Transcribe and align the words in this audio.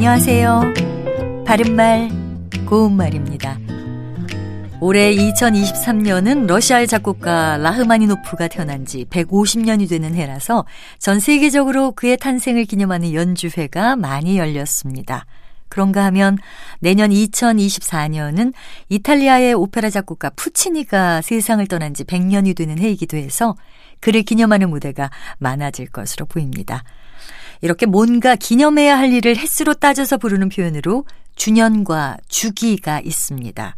안녕하세요. 0.00 0.72
바른말, 1.44 2.08
고운말입니다. 2.64 3.58
올해 4.80 5.14
2023년은 5.14 6.46
러시아의 6.46 6.86
작곡가 6.86 7.58
라흐마니노프가 7.58 8.48
태어난 8.48 8.86
지 8.86 9.04
150년이 9.04 9.90
되는 9.90 10.14
해라서 10.14 10.64
전 10.98 11.20
세계적으로 11.20 11.92
그의 11.92 12.16
탄생을 12.16 12.64
기념하는 12.64 13.12
연주회가 13.12 13.96
많이 13.96 14.38
열렸습니다. 14.38 15.26
그런가 15.68 16.06
하면 16.06 16.38
내년 16.78 17.10
2024년은 17.10 18.54
이탈리아의 18.88 19.52
오페라 19.52 19.90
작곡가 19.90 20.30
푸치니가 20.30 21.20
세상을 21.20 21.66
떠난 21.66 21.92
지 21.92 22.04
100년이 22.04 22.56
되는 22.56 22.78
해이기도 22.78 23.18
해서 23.18 23.54
그를 24.00 24.22
기념하는 24.22 24.70
무대가 24.70 25.10
많아질 25.40 25.90
것으로 25.90 26.24
보입니다. 26.24 26.84
이렇게 27.60 27.86
뭔가 27.86 28.36
기념해야 28.36 28.98
할 28.98 29.12
일을 29.12 29.36
횟수로 29.36 29.74
따져서 29.74 30.16
부르는 30.18 30.48
표현으로 30.48 31.04
주년과 31.36 32.18
주기가 32.28 33.00
있습니다. 33.00 33.76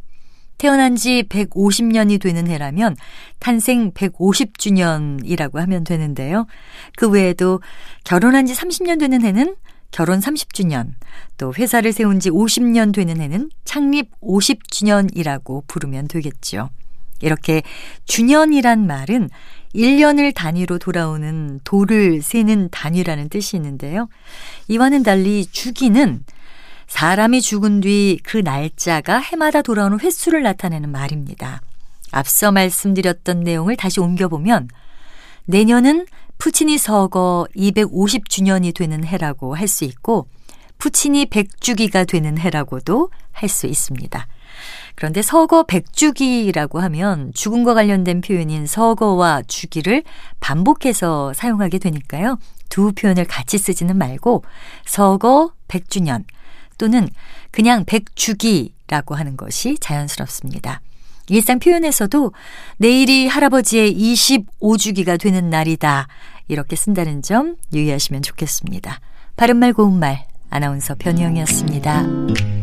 태어난 0.58 0.94
지 0.94 1.24
150년이 1.28 2.20
되는 2.20 2.46
해라면 2.46 2.96
탄생 3.40 3.90
150주년이라고 3.92 5.56
하면 5.56 5.82
되는데요. 5.82 6.46
그 6.96 7.08
외에도 7.08 7.60
결혼한 8.04 8.46
지 8.46 8.54
30년 8.54 9.00
되는 9.00 9.22
해는 9.22 9.56
결혼 9.90 10.20
30주년, 10.20 10.92
또 11.36 11.52
회사를 11.52 11.92
세운 11.92 12.18
지 12.18 12.30
50년 12.30 12.94
되는 12.94 13.20
해는 13.20 13.50
창립 13.64 14.10
50주년이라고 14.20 15.66
부르면 15.66 16.08
되겠죠. 16.08 16.70
이렇게 17.22 17.62
주년이란 18.04 18.86
말은 18.86 19.30
1년을 19.74 20.34
단위로 20.34 20.78
돌아오는 20.78 21.60
도를 21.64 22.20
세는 22.20 22.68
단위라는 22.70 23.30
뜻이 23.30 23.56
있는데요. 23.56 24.08
이와는 24.68 25.02
달리 25.02 25.46
주기는 25.46 26.24
사람이 26.88 27.40
죽은 27.40 27.80
뒤 27.80 28.18
그 28.22 28.36
날짜가 28.36 29.18
해마다 29.18 29.62
돌아오는 29.62 29.98
횟수를 29.98 30.42
나타내는 30.42 30.90
말입니다. 30.90 31.62
앞서 32.10 32.52
말씀드렸던 32.52 33.40
내용을 33.40 33.76
다시 33.76 34.00
옮겨보면 34.00 34.68
내년은 35.46 36.06
푸치니 36.36 36.76
서거 36.76 37.46
250주년이 37.56 38.74
되는 38.74 39.04
해라고 39.04 39.54
할 39.54 39.68
수 39.68 39.84
있고 39.84 40.26
푸치니 40.78 41.26
100주기가 41.26 42.06
되는 42.06 42.36
해라고도 42.36 43.10
할 43.32 43.48
수 43.48 43.66
있습니다. 43.66 44.26
그런데 44.94 45.22
서거 45.22 45.64
백주기라고 45.64 46.80
하면 46.80 47.32
죽음과 47.34 47.74
관련된 47.74 48.20
표현인 48.20 48.66
서거와 48.66 49.42
주기를 49.46 50.02
반복해서 50.40 51.32
사용하게 51.34 51.78
되니까요. 51.78 52.38
두 52.68 52.92
표현을 52.92 53.24
같이 53.24 53.58
쓰지는 53.58 53.96
말고 53.98 54.44
서거 54.84 55.52
백주년 55.68 56.24
또는 56.78 57.08
그냥 57.50 57.84
백주기라고 57.84 59.14
하는 59.14 59.36
것이 59.36 59.76
자연스럽습니다. 59.78 60.80
일상 61.28 61.58
표현에서도 61.58 62.32
내일이 62.78 63.28
할아버지의 63.28 63.94
25주기가 63.94 65.20
되는 65.20 65.50
날이다. 65.50 66.08
이렇게 66.48 66.76
쓴다는 66.76 67.22
점 67.22 67.56
유의하시면 67.72 68.22
좋겠습니다. 68.22 69.00
바른말 69.36 69.72
고운말 69.72 70.26
아나운서 70.50 70.94
변희영이었습니다. 70.96 72.61